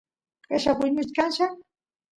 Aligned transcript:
qella 0.47 0.73
puñuchkanlla 0.79 1.47